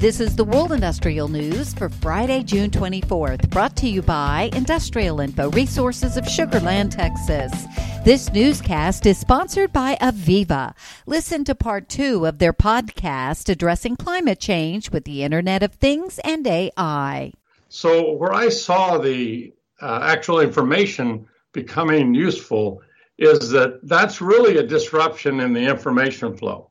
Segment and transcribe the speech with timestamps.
[0.00, 5.20] This is the World Industrial News for Friday, June 24th, brought to you by Industrial
[5.20, 7.52] Info Resources of Sugar Land, Texas.
[8.02, 10.72] This newscast is sponsored by AVEVA.
[11.04, 16.18] Listen to part two of their podcast addressing climate change with the Internet of Things
[16.24, 17.34] and AI.
[17.68, 22.80] So, where I saw the uh, actual information becoming useful
[23.18, 26.69] is that that's really a disruption in the information flow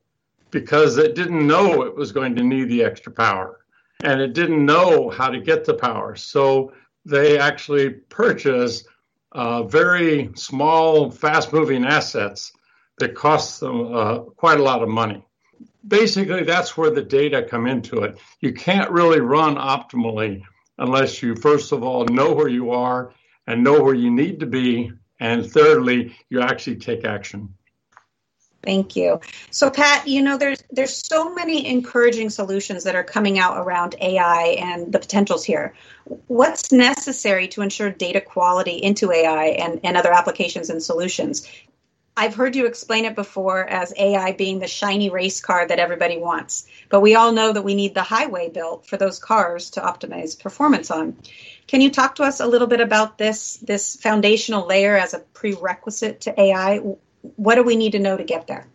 [0.52, 3.59] because it didn't know it was going to need the extra power
[4.02, 6.16] and it didn't know how to get the power.
[6.16, 6.73] So
[7.05, 8.88] they actually purchased
[9.31, 12.53] uh, very small, fast moving assets
[12.98, 15.23] that cost them uh, quite a lot of money.
[15.88, 18.17] Basically, that's where the data come into it.
[18.41, 20.44] You can't really run optimally
[20.77, 23.13] unless you, first of all, know where you are
[23.47, 24.91] and know where you need to be.
[25.20, 27.53] And thirdly, you actually take action.
[28.70, 29.20] Thank you.
[29.50, 33.95] So Pat, you know there's there's so many encouraging solutions that are coming out around
[34.00, 35.73] AI and the potentials here.
[36.28, 41.50] What's necessary to ensure data quality into AI and, and other applications and solutions?
[42.16, 46.20] I've heard you explain it before as AI being the shiny race car that everybody
[46.20, 46.67] wants.
[46.90, 50.40] But we all know that we need the highway built for those cars to optimize
[50.40, 51.17] performance on.
[51.66, 55.20] Can you talk to us a little bit about this this foundational layer as a
[55.20, 56.81] prerequisite to AI?
[57.22, 58.67] What do we need to know to get there?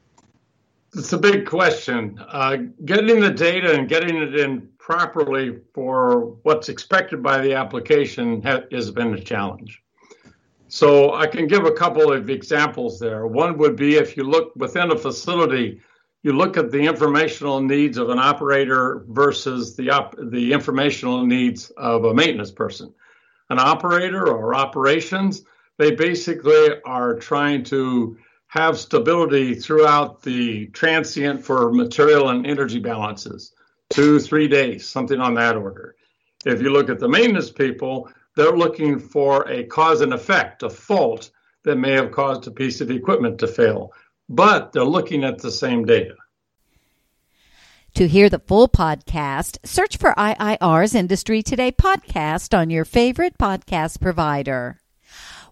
[0.97, 2.20] It's a big question.
[2.28, 8.42] Uh, getting the data and getting it in properly for what's expected by the application
[8.42, 9.83] ha- has been a challenge.
[10.69, 13.27] So I can give a couple of examples there.
[13.27, 15.81] One would be if you look within a facility,
[16.22, 21.70] you look at the informational needs of an operator versus the op- the informational needs
[21.77, 22.92] of a maintenance person.
[23.50, 25.45] An operator or operations,
[25.77, 28.17] they basically are trying to
[28.55, 33.53] have stability throughout the transient for material and energy balances,
[33.91, 35.97] two, three days, something on that order.
[36.47, 40.70] If you look at the maintenance people, they're looking for a cause and effect, a
[40.70, 41.32] fault
[41.64, 43.93] that may have caused a piece of equipment to fail,
[44.28, 46.14] but they're looking at the same data.
[47.94, 54.00] To hear the full podcast, search for IIR's Industry Today podcast on your favorite podcast
[54.00, 54.78] provider.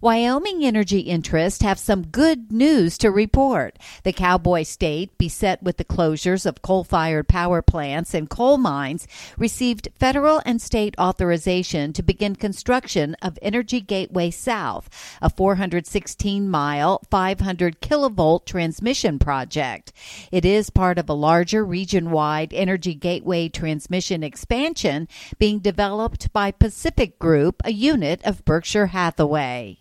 [0.02, 3.78] Wyoming energy interests have some good news to report.
[4.02, 9.06] The cowboy state, beset with the closures of coal fired power plants and coal mines,
[9.38, 14.90] received federal and state authorization to begin construction of Energy Gateway South,
[15.22, 19.92] a 416 mile, 500 kilovolt transmission project.
[20.32, 25.06] It is part of a larger region wide Energy Gateway transmission expansion
[25.38, 29.78] being developed by PacifiCorp, a unit of Berkshire Hathaway.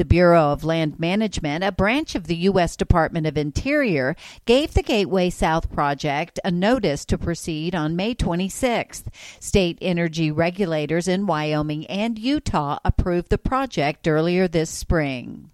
[0.00, 2.74] The Bureau of Land Management, a branch of the U.S.
[2.74, 4.16] Department of Interior,
[4.46, 9.08] gave the Gateway South project a notice to proceed on May 26th.
[9.40, 15.50] State energy regulators in Wyoming and Utah approved the project earlier this spring.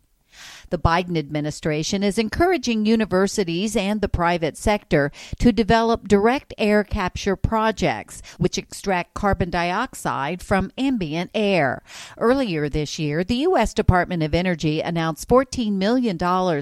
[0.71, 7.37] The Biden administration is encouraging universities and the private sector to develop direct air capture
[7.37, 11.83] projects, which extract carbon dioxide from ambient air.
[12.19, 13.75] Earlier this year, the U.S.
[13.75, 16.19] Department of Energy announced $14 million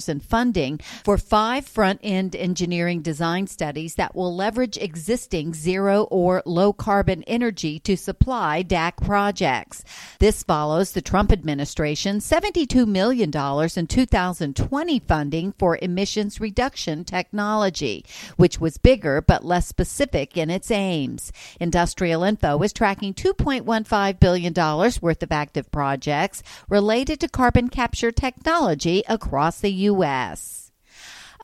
[0.08, 6.42] in funding for five front end engineering design studies that will leverage existing zero or
[6.44, 9.84] low carbon energy to supply DAC projects.
[10.18, 13.30] This follows the Trump administration's $72 million
[13.76, 18.04] in 2020 funding for emissions reduction technology,
[18.36, 21.30] which was bigger but less specific in its aims.
[21.60, 24.52] Industrial Info is tracking $2.15 billion
[25.00, 30.63] worth of active projects related to carbon capture technology across the U.S.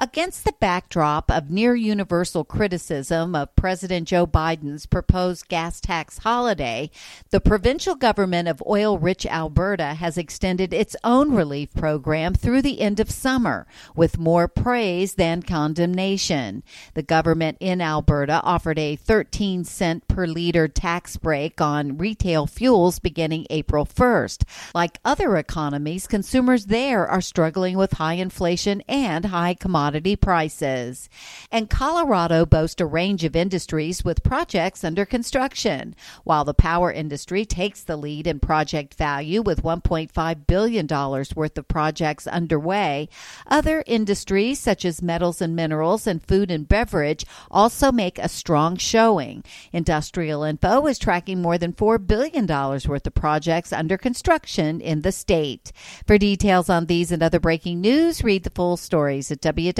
[0.02, 6.90] Against the backdrop of near universal criticism of President Joe Biden's proposed gas tax holiday,
[7.28, 12.80] the provincial government of oil rich Alberta has extended its own relief program through the
[12.80, 16.62] end of summer, with more praise than condemnation.
[16.94, 23.00] The government in Alberta offered a 13 cent per liter tax break on retail fuels
[23.00, 24.44] beginning April 1st.
[24.74, 31.08] Like other economies, consumers there are struggling with high inflation and high commodity commodity prices.
[31.50, 37.44] And Colorado boasts a range of industries with projects under construction, while the power industry
[37.44, 43.08] takes the lead in project value with $1.5 billion worth of projects underway.
[43.48, 48.76] Other industries such as metals and minerals and food and beverage also make a strong
[48.76, 49.42] showing.
[49.72, 55.10] Industrial Info is tracking more than $4 billion worth of projects under construction in the
[55.10, 55.72] state.
[56.06, 59.79] For details on these and other breaking news, read the full stories at www